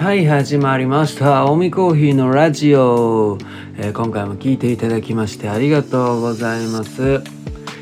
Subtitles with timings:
[0.00, 1.44] はい始まりました。
[1.44, 3.36] おみコーヒーのラジオ、
[3.76, 7.22] えー今回も聞いていただきましてありがとうございます、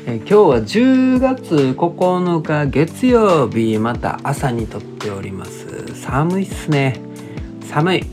[0.05, 5.95] えー今日は10月9日月曜日また朝に撮っております。
[5.95, 6.99] 寒いっすね。
[7.69, 8.03] 寒い、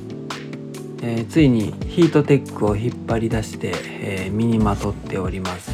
[1.02, 5.72] えーついにヒートテックを引っ張り出して、え身にまとっております。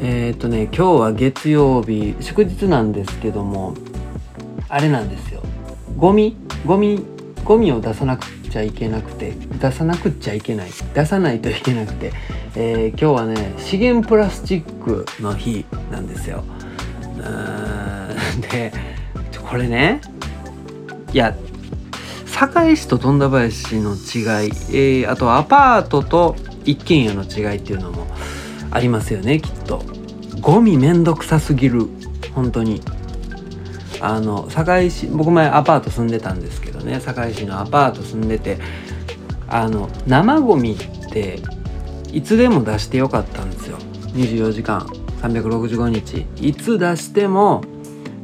[0.00, 3.74] えっ、とね今日は月曜日祝日なんですけども
[4.68, 5.42] あれなんですよ。
[5.96, 6.36] ゴミ
[6.66, 7.04] ゴミ
[7.44, 10.70] ゴミを出さなくちゃいけなくて出さなくちゃいけない。
[10.94, 12.12] 出さないといけなくて、
[12.56, 16.42] えー今日はね資源プラスチックの日なんですよ。
[17.18, 18.72] うん で
[19.48, 20.00] これね
[21.12, 21.34] いや
[22.26, 28.06] 堺市と富田林の違い、えーあとアパートと一軒家の違いっていうのも
[28.70, 29.82] ありますよねきっと。
[30.40, 31.86] ゴミめんどくさすぎる。
[32.34, 32.80] 本当に。
[34.04, 38.58] あの堺市僕前アパート住んでたんですけどね堺市のアパート住んでて
[39.48, 41.40] あの生ゴミって
[42.12, 43.78] いつでも出してよかったんですよ。
[44.14, 44.86] 24時間
[45.22, 46.26] 365日。
[46.40, 47.62] いつ出しても、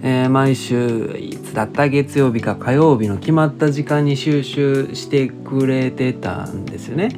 [0.03, 7.11] えー毎週いつだった月曜日か火曜日の決まった時間に収集してくれてたんですよね、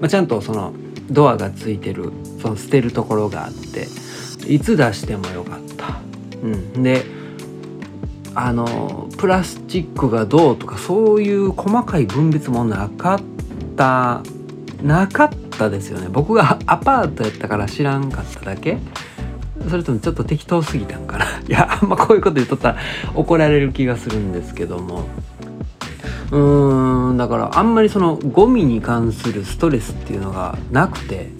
[0.00, 0.74] まあ、ちゃんとその
[1.10, 3.86] ドアがついてるその捨てるところがあって
[4.52, 6.00] いつ出してもよかった、
[6.42, 7.04] うん、で
[8.38, 13.20] あのプラスチックがどうとかそういう細かい分別もなかっ
[13.76, 14.22] た
[14.82, 16.08] なかったですよね。
[16.10, 18.76] 僕が アパートやったから知らんかっただけ。
[19.70, 21.24] それともちょっと適当すぎたんかな。
[21.48, 22.76] いやあんまこういうこと言っとったら
[23.14, 25.08] 怒られる気がするんですけども。
[26.30, 31.32] うーんだからあんまりそのゴミに関するストレスっていうのがなくて。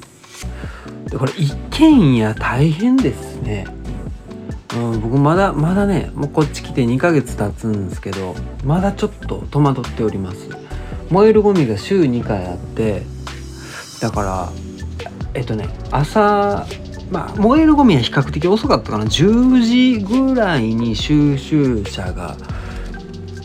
[1.11, 3.67] でこれ一軒家大変ですね。
[4.77, 10.51] うん、僕まだまだねもうこっち来て2ヶ月経つんですけどまだちょっと戸惑っております。
[11.11, 13.03] 燃えるゴミが週2回あって
[14.01, 14.53] だから
[15.35, 16.67] えっとね朝
[17.11, 19.05] まあ燃えるゴミは比較的遅かったかな。
[19.05, 22.36] 10時ぐらいに収集車が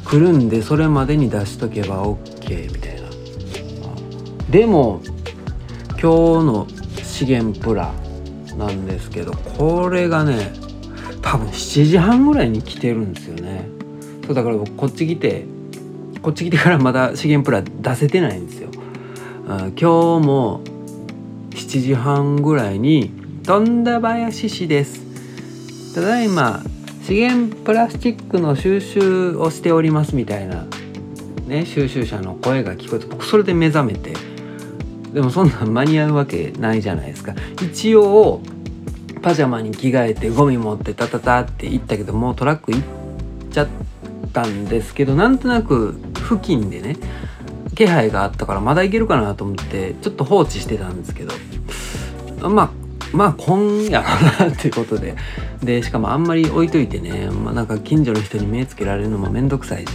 [0.03, 3.09] 来るんでそれまでに出しとけば OK みたいな。
[4.49, 5.01] でも
[5.91, 6.67] 今日の
[7.03, 7.93] 資源プラ
[8.57, 10.51] なんですけどこれがね
[11.21, 13.69] 多分7時半ぐらいに来てるんですよね。
[14.25, 15.45] そうだから僕こっち来て
[16.21, 18.69] こっち来てからまだ資源プラ出せてないんですよ。
[19.47, 19.83] 今日
[20.25, 20.61] も
[21.51, 23.11] 7時半ぐらいに
[23.43, 25.93] 富田林市です。
[25.95, 26.61] ただいま
[27.03, 30.65] 資源プラスチックの収集をしておりますみたいな
[31.47, 34.13] ね収集車の声が聞こえて僕それで目覚めて。
[35.11, 37.35] でもそんなん間に合うわけないじゃないですか。
[37.61, 38.41] 一応
[39.21, 42.81] パジャマに着替えてゴミ持ってタタタって行ったけどもうトラック行っ
[43.51, 43.67] ちゃっ
[44.33, 46.97] たんですけどなんとなく付近でね
[47.75, 52.71] 気配があったからまだ行けるかなと思ってちょっと放置してたんですけどまあ
[53.15, 55.15] まあ今夜かなっていうことで。
[55.63, 59.91] でしかもあんまり置いといてね、まあ、なんか近所の人に目つけられるのもめんどくさいし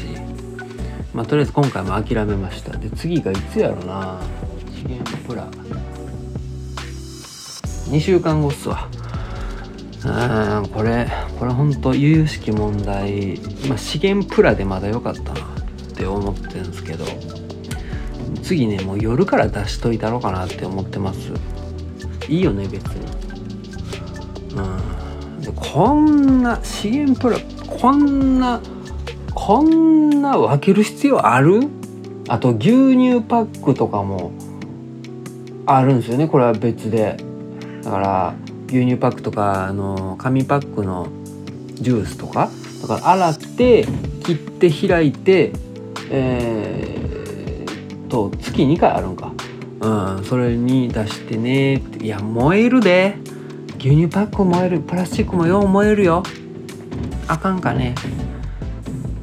[1.13, 2.77] まあとりあえず今回も諦めました。
[2.77, 4.21] で次がいつやろな。
[4.77, 5.49] 資源プラ
[7.89, 8.89] 2週間後っすわ。
[10.05, 10.09] う
[10.67, 11.09] んこれ
[11.39, 15.35] これほんと由々しき問題、まあ、資源プラでまだ良かったなっ
[15.95, 17.05] て思ってるんですけど。
[18.43, 21.33] 次ねもう夜から出しといたろうかなって思ってます。
[22.29, 23.07] いいよね別に。
[24.55, 25.41] うん。
[25.41, 28.61] でこんな資源プラこんな
[29.35, 31.69] こんな分ける必要ある？
[32.29, 34.31] あと牛乳パックとかも
[35.67, 37.17] あるんですよねこれは別で。
[37.83, 38.35] だから
[38.69, 41.09] 牛乳パックとかあの紙パックの
[41.75, 42.51] ジュースとか
[42.83, 43.87] だから洗って
[44.25, 45.53] 切って開いて
[46.11, 49.33] えー、と月2回あるんか。
[49.81, 52.05] うんそれに出してねって。
[52.05, 53.17] いや燃えるで。
[53.79, 54.81] 牛乳パック燃える。
[54.81, 56.23] プラスチックもよう燃えるよ。
[57.29, 57.95] あかんかね。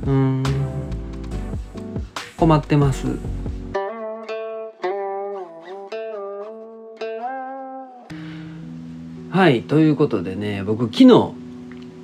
[0.06, 0.44] うん。
[2.38, 3.08] 困ってます。
[9.34, 11.06] はいということでね僕昨日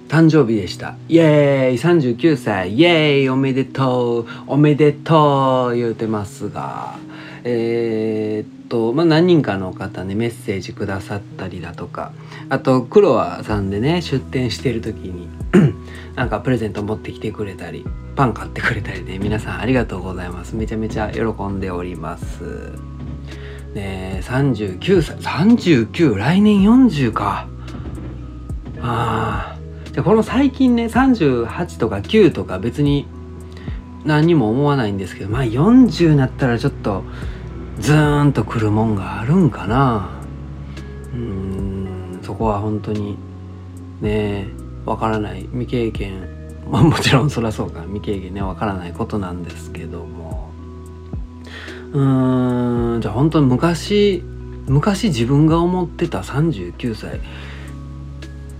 [0.08, 0.96] 誕生日でした。
[1.08, 4.26] イエーイ39歳イエーイおめでとう。
[4.48, 6.98] おめでとう言うてますが。
[7.44, 12.14] えーっとまあ何人かの方ねメッセージくださったりだとか。
[12.50, 15.30] あとクロワさんでね出店してる時に
[16.18, 17.86] なんかプレゼント持ってきてくれたり
[18.16, 20.56] パン買ってくれたりで皆さんありがとうございます。
[20.56, 22.72] めちゃめちゃ喜んでおります。
[23.74, 27.48] ねえ39歳39来年40か。
[28.81, 29.60] ああ
[29.92, 33.07] じゃこの最近ね38とか9とか別に
[34.06, 37.04] 何にも思わないんですけどまあ40になったらちょっと
[37.80, 40.10] ズーンとくるもんがあるんかな。
[41.13, 43.18] うんそこは本当に
[44.01, 44.48] ね
[44.86, 45.42] わからない。
[45.51, 46.27] 未経験。
[46.69, 47.81] まあもちろんそりゃそうか。
[47.83, 50.29] 未経験ねわからないことなんですけども。
[51.94, 53.01] うん。
[53.01, 54.24] じゃあ本当に昔
[54.68, 57.19] 昔自分が思ってた39歳。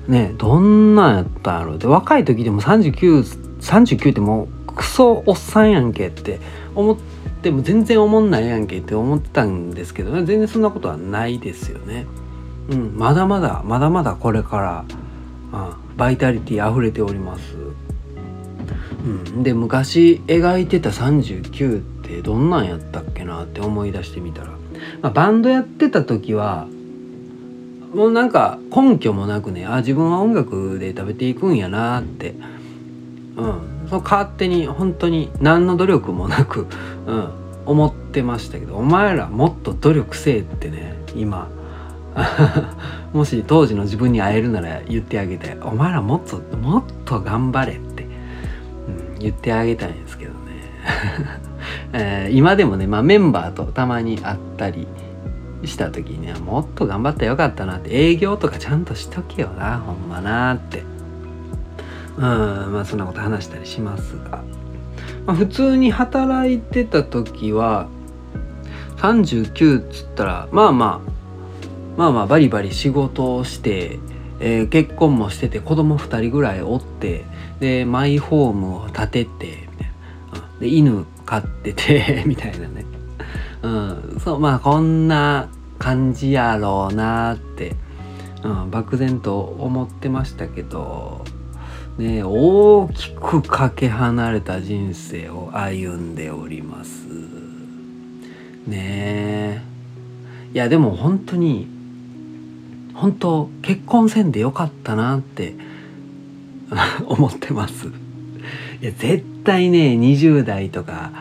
[0.08, 6.40] ねどんなんやったんやろで若い時でも3939 39ってもうクソおっさんやんけって
[6.74, 6.98] 思っ
[7.44, 10.26] ても全然思んないやんけって思ってたんですけどね。
[10.26, 12.08] 全然そんなことはないですよね。
[12.70, 14.86] うん、まだまだまだまだこれか
[15.52, 17.58] ら、うん、バイタリティ溢れております。
[19.06, 24.48] うん、で昔描いてた39ってどんなんやったっけなって思い出してみたら、
[25.02, 26.68] まあ、バンドやってた時は
[27.94, 32.36] もうなんか根拠もなくねあ自分は音楽で食べていくんやなって、
[33.36, 36.68] うん、その勝手に本当に何の努力もなく、
[37.08, 37.30] うん、
[37.66, 41.50] 思ってましたけどお前らもっと努力せえってね今。
[43.14, 48.08] もし当時の自分に会えるなら言ってあげてお前らもっともっと頑張れって、う
[49.16, 50.40] ん、言ってあげたいんですけどね、
[51.94, 54.88] えー、今でもね、まあ、メンバーとたまに会ったり
[55.66, 60.84] した時にねもっと頑張ったらよかったなって営業とかちゃんとしとけよなほんまなって。
[62.20, 64.44] うんまあそんなこと話したりしますが、
[65.26, 67.88] まあ、普通に働いてた時は
[68.98, 71.10] 39っつったらまあまあ
[71.98, 74.00] まあまあバリバリ仕事をして、
[74.42, 77.24] えー、結婚もしてて子供2人ぐらいおって
[77.62, 79.88] でマイホームを建ててみたい
[80.34, 82.86] な、で犬飼ってて みたいなね、
[83.62, 85.48] うん、そうまあこんな
[85.78, 87.76] 感じやろうなって、
[88.44, 91.24] うん、漠然と思ってましたけど
[92.00, 97.08] ね大きくかけ離れた人生を歩んでおります。
[98.66, 98.78] ね。
[98.78, 99.62] え
[100.52, 101.68] いやでも本当に
[102.96, 105.54] 本当結婚せんでよかったなって
[107.06, 107.88] 思ってます。
[108.82, 111.12] いや絶対ね20代とか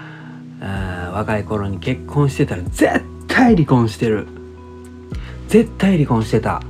[0.60, 4.26] あ若い頃に結婚してたら絶対離婚してる。
[5.48, 6.62] 絶対離婚してた。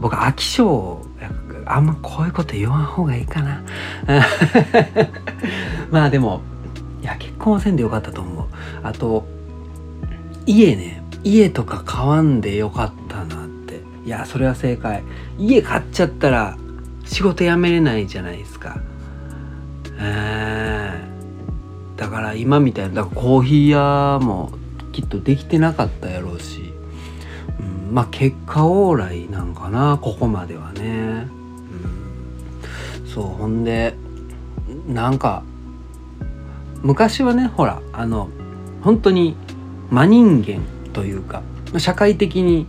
[0.00, 1.00] 僕飽き性
[1.64, 3.62] あんまこういうこと言わん方がいいかな。
[5.92, 6.40] まあでも
[7.02, 8.46] いや結婚はせんでよかったと思う。
[8.82, 9.24] あと
[10.44, 13.80] 家ね家とか買わんでよかったなって。
[14.04, 15.04] いやそれは正解。
[15.38, 16.56] 家買っちゃったら
[17.04, 18.80] 仕事辞めれないじゃないですか。
[20.00, 24.50] えー、だから今みたいなだからコーヒー屋も
[24.92, 26.72] きっとできてなかったやろうし、
[27.60, 31.28] うん、まあ結果オーライなんかなここまではね、
[33.00, 33.94] うん、そうほんで
[34.88, 35.42] なんか
[36.82, 38.30] 昔はねほらあの
[38.82, 39.36] 本当に
[39.90, 40.62] 真人間
[40.92, 41.42] というか
[41.78, 42.66] 社会的に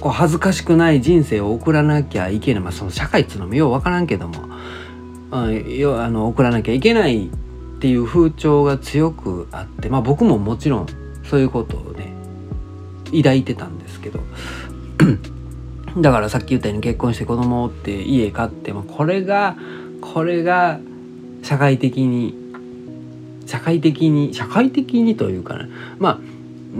[0.00, 4.48] こう恥ずかしくない人生を送らなきゃいけない、まあ、その社会っつうのもよう分からんけども、
[5.32, 7.30] あの送らなきゃいけないっ
[7.80, 10.86] ていう風潮が強くあって、まあ、僕ももちろん
[11.24, 12.12] そういうことをね
[13.06, 14.20] 抱いてたんですけど。
[15.98, 19.56] だからさっき言ったように結婚して子供って家買って、まあ、これが
[20.00, 20.80] これが
[21.42, 22.34] 社会的に
[23.44, 26.18] 社会的に社会的にというかねま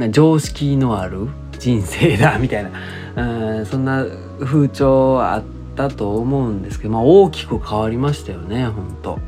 [0.00, 1.28] あ常識のある
[1.58, 2.70] 人生だみたいな。
[3.14, 4.06] うんそんな
[4.40, 9.18] 風潮はあってたと思うんですけど、まあ、大きく変わりましたよね本当。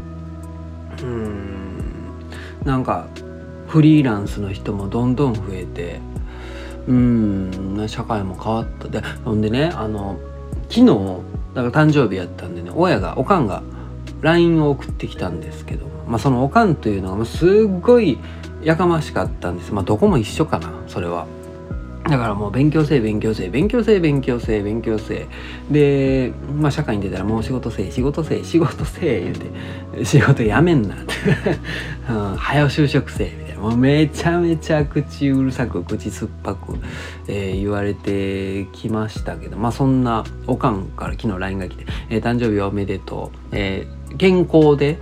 [1.02, 1.78] うん。
[2.64, 3.08] なんか
[3.68, 6.00] フリーランスの人もどんどん増えて
[6.86, 8.88] うん社会も変わった。
[8.88, 10.18] でほんでねあの
[10.68, 10.86] 昨日
[11.54, 13.62] だから誕生日やったんでね親がおかんが
[14.20, 17.48] LINE を送ってきたんですけど、まあ、そのおかんというのがすっ
[17.80, 18.18] ごい
[18.62, 19.72] やかましかったんです。
[19.72, 21.26] まあどこも一緒かなそれは。
[22.04, 25.26] だからもう勉強せえ勉強せえ勉強せえ勉強せえ勉強せえ。
[25.70, 29.36] でまあ社会に出たらもう仕事せえ仕事せえ仕事せえ言う
[29.98, 30.94] て仕事やめんな。
[30.94, 31.14] っ て
[32.10, 33.62] うん、早就職せえみたいな。
[33.62, 36.76] もうめちゃめちゃ口うるさく口酸っぱく、
[37.26, 39.56] えー、言われてきましたけど。
[39.56, 44.98] まあそんなおかんから昨日 LINE が来て、えー、誕生日おめでとう、えー、健康で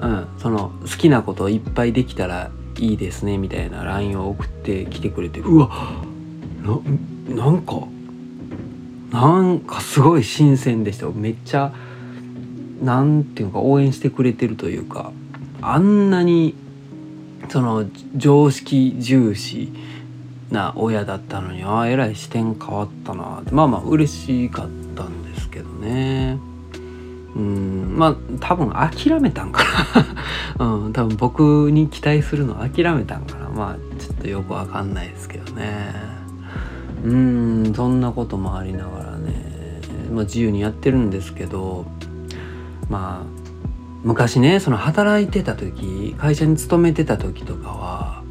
[0.00, 2.50] うん、その好きなことをいっぱいできたら
[2.82, 5.70] いいですねみたいな LINE を送ってきてくれてうわ
[6.60, 6.80] な
[7.32, 7.86] なんか
[9.12, 11.06] なんかすごい新鮮でした。
[11.10, 11.72] めっちゃ
[12.82, 15.12] なんていうか応援してくれてるというか
[15.60, 16.56] あんなに
[17.50, 17.86] その
[18.16, 19.72] 常識重視
[20.50, 26.38] な親だったのにああえらい視点変わったなまあまあ嬉しかったんですけどね。
[27.36, 27.71] うん。
[28.02, 29.62] まあ多分諦めたんか
[30.58, 30.66] な。
[30.66, 33.48] うん多分僕に期待するの諦めたんかな。
[33.48, 35.94] まあちょっとよくわかんないですけどね。
[37.04, 39.80] うんそんなこともありながらね、
[40.12, 41.84] まあ、自由にやってるんですけど
[42.88, 43.26] まあ
[44.02, 48.22] 昔ねその働いてた時会社に勤めてた時とかは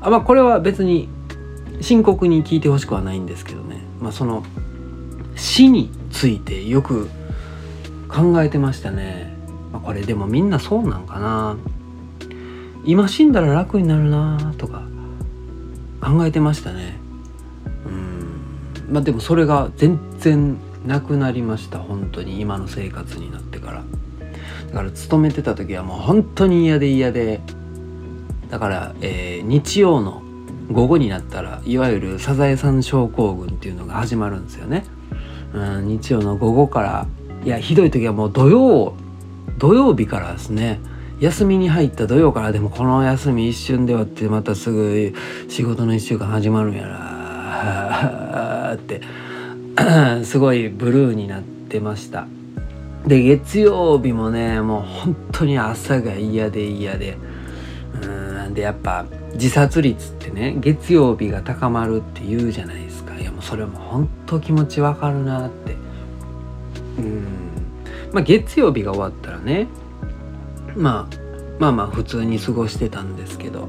[0.00, 1.08] あまあこれは別に
[1.80, 3.82] 深刻に聞いてほしくはないんですけどね。
[4.00, 4.42] まあその
[5.36, 7.08] 死についてよく
[8.08, 9.32] 考えてましたね、
[9.72, 11.56] まあ、これでもみんなそうなんかな。
[12.84, 14.82] 今死んだら楽になるなとか
[16.00, 16.96] 考えてましたね。
[17.86, 18.94] うん。
[18.94, 22.40] まあでもそれが全然なくなりました本当に。
[22.40, 23.84] 今の生活になってから。
[24.68, 27.40] だから勤めてた時はもう本当に嫌で嫌で。
[28.48, 30.22] だから、えー、日曜の
[30.72, 34.84] 午後になったらいわゆるサザエさん症候群っていうのが始まるんですよね。
[35.52, 37.06] うん、日曜の午後から
[37.48, 38.92] いやひどい時はもう土曜
[39.56, 40.80] 土曜日からですね。
[41.18, 45.14] 休みに入った土曜からでもこの休み一瞬ではってまたすぐ
[45.48, 48.74] 仕事の1週間始まるんやな。
[48.74, 49.00] って。
[50.24, 52.26] すごいブルーになってました。
[53.06, 57.16] で月曜日もねもう本当に朝が嫌で嫌で。
[58.02, 63.18] うんでやっぱ自殺率ってね月曜日が高まるって言うじゃないですか。
[63.18, 65.87] いやもうそれも本当気持ちわかるなって。
[66.98, 67.48] うん。
[68.12, 69.68] まあ月曜日が終わったらね
[70.76, 71.16] まあ
[71.58, 73.68] まあまあ普通に過ごしてたんですけど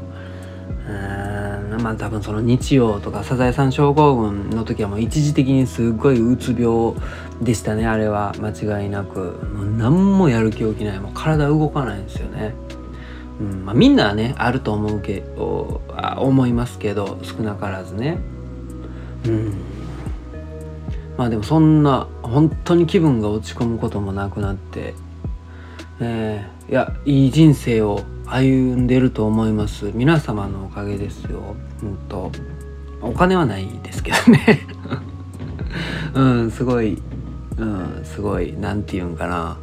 [0.87, 6.93] うんまあ多分その日曜とかサザエさん症候群の時はもう一時的にすっごいうつ病
[7.41, 8.33] でしたねあれは。
[8.39, 9.19] 間違いなく。
[9.53, 10.99] もう何もやる気起きない。
[10.99, 12.53] もう体動かないんですよね。
[13.39, 15.81] うんまあ、みんなはねあると思うけど
[16.17, 18.17] 思いますけど少なからずね。
[19.25, 19.53] うん。
[21.19, 24.93] まあでもそんな本当に気分が落ち込むこともなくなって、
[25.99, 29.91] えー、いやいい人生を歩んでると思います。
[29.93, 31.57] 皆様のおかげですよ。
[31.83, 32.31] うんと
[33.01, 34.61] お金はないですけどね。
[36.15, 36.97] うんすごい
[37.57, 39.57] うんすごい何て言うんかな、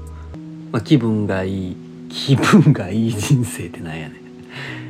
[0.73, 1.77] まあ、気分がいい
[2.11, 4.15] 気分がいい人生ってなんやね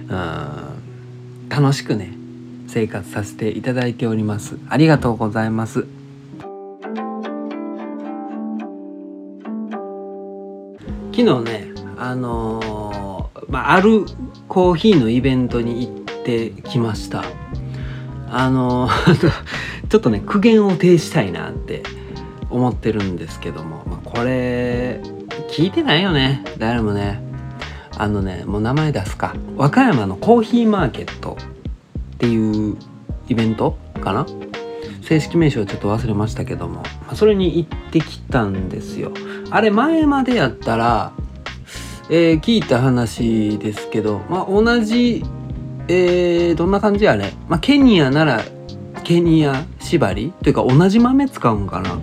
[0.08, 2.12] うん楽しくね
[2.66, 4.58] 生活させていただいております。
[4.68, 5.86] ありがとうございます。
[11.16, 14.04] 昨日ねあのー、まあ、ある
[14.48, 17.24] コーヒーのイベントに行ってきました。
[18.28, 19.30] あのー、
[19.88, 21.84] ちょっとね苦言を呈したいなって
[22.50, 25.00] 思ってるんですけども、まあ、これ
[25.48, 26.44] 聞いてないよね。
[26.58, 27.22] 誰もね。
[27.96, 29.34] あのねもう名前出すか。
[29.56, 31.38] 和歌山のコーヒーマーケット
[32.16, 32.76] っていう
[33.28, 34.26] イベントかな
[35.06, 39.12] 正式名称ちょっと忘れましたけども、まあ、それに行ってきたんですよ。
[39.50, 41.12] あれ前までやったら、
[42.10, 45.22] えー、聞いた話ですけど、まあ、同じ、
[45.86, 48.42] えー、どんな感じあれ、まあ、ケニアなら
[49.04, 50.32] ケニア縛り？
[50.42, 52.00] というか同じ豆使うんかな？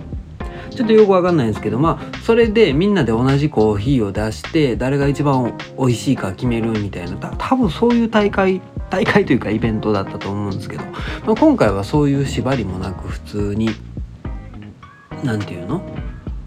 [0.70, 7.16] ちょっとよくわかんないんですけどまあそれでみんなで同じコーヒーを出して誰が一番美味しいか決めるみたいな。
[7.38, 8.62] 多分そういう大会
[8.94, 13.70] 大会というかイベントだったと思うんですけど、まあ、今回はそういう縛りもなく普通に
[15.24, 15.82] 何て言うの？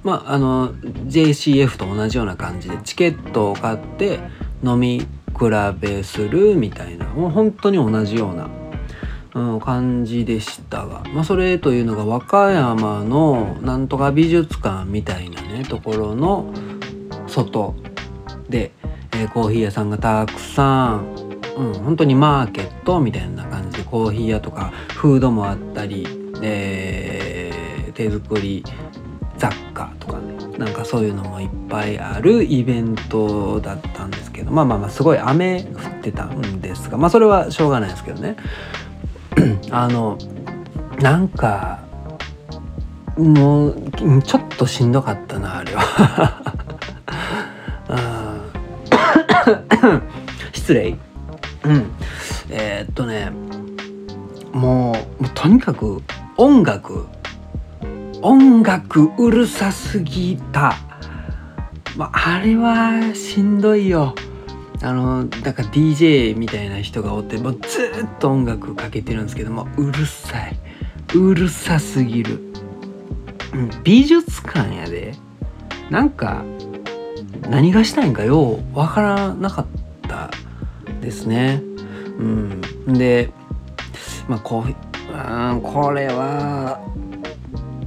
[0.04, 4.22] まああの JCF と同じような感じでチケットを買って
[4.63, 5.08] 飲み比
[5.82, 8.50] べするみたいなもう本当に同じような、
[9.34, 16.54] うん、感じでしたが、まあ、それというのが和歌山のなんとか美術館みたいなねところの
[17.27, 17.75] 外
[18.48, 18.72] で、
[19.12, 21.26] えー、コーヒー屋さんがたくさん
[21.58, 26.06] うん、本当にマーケットみたいな感じでコーヒー屋とかフードもあったり、
[26.42, 28.64] えー、手作り
[29.38, 38.38] 雑貨とかねなんかそういうのもいっぱいあるイベントだったんですけどまあまあまあすごい雨降ってたんですがまあそれはしょうがないですけどね。
[39.72, 40.18] あの
[41.00, 41.80] なんか
[43.18, 43.92] もう
[44.24, 46.44] ちょっとしんどかったなあれは。
[50.54, 51.07] 失礼。
[51.67, 51.91] うん。
[52.50, 53.31] えー、っとね
[54.51, 56.01] もうもうとにかく
[56.38, 57.07] 音楽。
[58.24, 60.75] 音楽うるさすぎた、
[61.95, 64.15] まあ、あれはしんどいよ。
[64.81, 70.57] あのだから DJ みたいな人がおってもうずっと音楽かけてるんですけどもうるさい。
[71.15, 72.39] うるさすぎる、
[73.53, 75.13] うん、美術館やで。
[75.89, 76.43] なんか
[77.50, 79.76] 何がしたいんかようわからなかった。
[81.08, 81.62] ですね。
[82.20, 82.62] うん。
[82.86, 83.30] で
[84.28, 86.82] まあこうこれは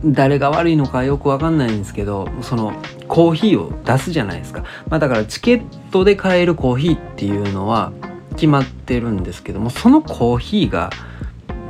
[0.03, 2.73] 誰が悪いのかよくわかんないんですけどその
[3.09, 7.93] コーヒーを出すじゃないですか、まあ、だからチケットで買えるコーヒーっていうのは
[8.33, 10.91] 決まってるんですけどもそのコーヒーが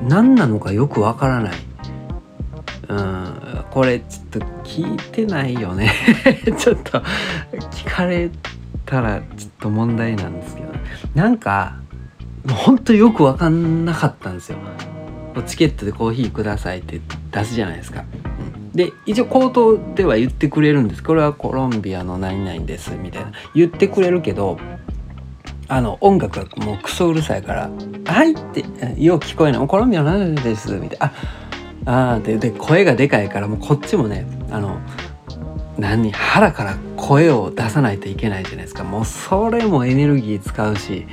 [0.06, 1.52] 何なのかよくわからない。
[2.88, 3.64] うん。
[3.70, 5.92] これちょっと聞いてないよね。
[6.58, 7.02] ちょっと
[7.70, 8.30] 聞かれ
[8.86, 10.69] たらちょっと問題なんですけど。
[11.14, 11.76] なんか
[12.48, 14.58] ほんとよく分かんなかったんですよ。
[15.46, 18.04] チケットでコーヒーくださいって出すじゃないですか、
[18.60, 21.02] うん、で一応口頭では言ってくれるんです。
[21.02, 23.32] これはコロンビアの何々ですみたいな。
[23.54, 24.58] 言ってくれるけど
[25.68, 27.70] あの音楽がもうクソうるさいから
[28.04, 28.64] 「はい」って
[28.98, 31.12] よう聞こえない「コロンビアの何々です」みたいな
[31.86, 34.80] 「ああ」でで声がでかいからもうこっちもねあの
[35.80, 38.84] 何腹から声を出さないといけないじゃないですか。
[38.84, 41.06] もうそれもエネルギー使うし。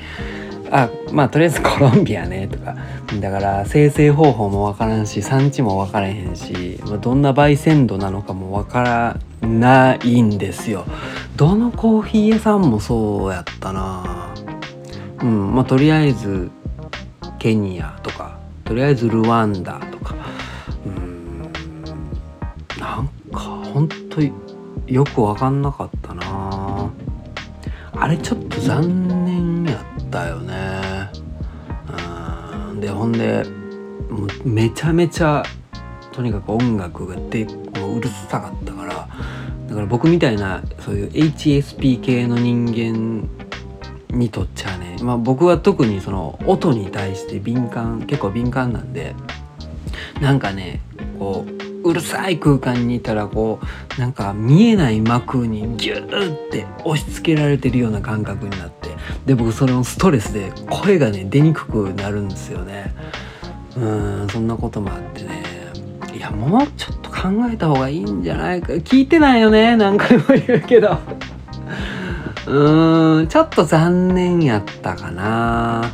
[0.70, 2.76] あまあとりあえず コロンビアねとか。
[3.22, 8.82] だから生成方法もわからんし産地もわからへんし、ま、どんな焙煎度なのかもわか
[9.42, 10.84] らないんですよ。
[11.38, 14.34] どのコーヒー屋さんもそうやったな。
[15.22, 16.52] うんまあとりあえず
[17.40, 18.36] ケニアとか。
[18.66, 20.14] とりあえずルワンダとか。
[20.86, 21.52] うん
[22.78, 23.40] なんか
[23.74, 24.34] 本当に
[24.88, 26.92] よく分かんなかったな。
[27.94, 31.10] あれちょっと残念やったよね。
[32.72, 32.80] うん。
[32.80, 33.44] でほんで
[34.10, 35.44] もうめちゃめちゃ
[36.12, 37.46] とにかく音楽がで
[37.80, 39.08] もううるさかったから
[39.68, 43.30] だから僕みたいなそういう HSP 系の人間
[44.10, 49.16] にとっちゃね、まあ、僕は特にその音に対して敏感結構敏感なんで
[50.22, 50.82] なんかね
[51.20, 53.60] こううるさい空間にいたらこ
[53.98, 58.90] うなんか見えない幕にギューって押し付けられてるような感覚になって
[59.26, 62.94] で僕それのストレスで声がね出にくくなるんですよね。
[63.76, 65.44] うんそんなこともあってね。
[66.14, 68.74] いやもうちょっと考えた方がいいんじゃないか。
[68.74, 70.98] 聞いてないよね何回も言うけど。
[72.48, 75.92] うーんちょっと残念やったかな。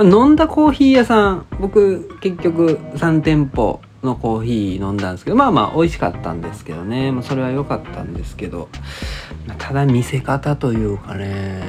[0.00, 8.68] 飲んだコーヒー屋さん僕結局3店舗のコーヒー飲んだんですけどまあまあ美味しかったんですけどね、まあ、それは良かったんですけど
[9.58, 11.62] ただ見せ方というかね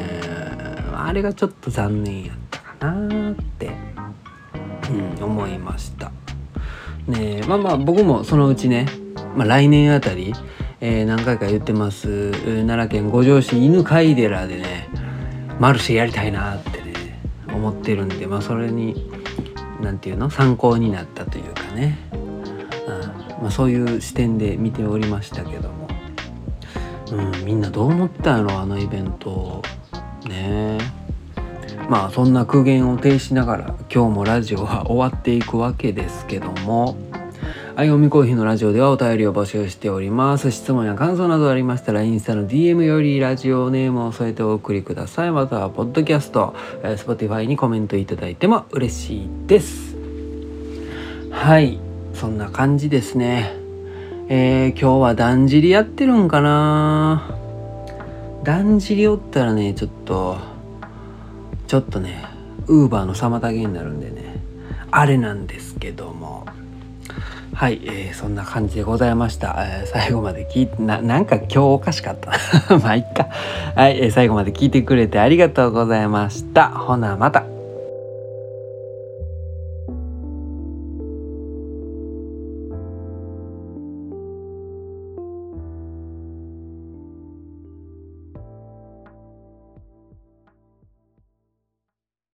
[0.93, 3.71] あれがちょっと残念やったかなって、
[5.17, 6.11] うん、思いました。
[7.07, 8.85] ねまあまあ僕もそのうちね、
[9.35, 10.33] まあ、来年あたり、
[10.81, 14.87] えー、何回か言ってます奈良県五条市犬飼寺でね
[15.59, 17.19] マルシェやりたいなってね
[17.51, 19.09] 思ってるんでまあそれに
[19.81, 22.08] 何て言うの参考になったというかね。
[23.41, 25.87] まあ、そういう視点で見ておりましたけども、
[27.11, 29.61] うん、みんなどう思ったんやろあのイベント
[30.27, 30.77] ね
[31.89, 36.97] まあそんな苦言を呈しながら今日もラジオは終わっていくわけですけども
[37.79, 40.51] あいおみコーヒーのラジオではお便りを募集しております。
[40.51, 45.31] 質問や感想などありましたら、インスタの DM よりラジオネームを添えてお送りください。
[45.31, 49.95] または、ポッドキャスト、Spotify にコメントいただいても嬉しいです。
[51.31, 51.88] はい。
[52.19, 53.53] そんな感じですね。
[54.27, 57.33] えー、今日はだんじりやってるんかな
[58.43, 60.37] だんじりおったらね、ちょっと、
[61.67, 62.21] ちょっとね、
[62.67, 64.43] ウーバーの妨げになるんでね、
[64.91, 66.45] あれなんですけども。
[67.53, 69.55] はい、えー、そんな感じでございました。
[69.57, 72.31] えー、最後まで聞いて、な、なんか今日おかしかった。
[72.79, 73.29] まあ、いっか。
[73.75, 76.67] はい、えー、最後まで聞いてくれてありがとうございました。
[76.67, 77.48] ほな、また。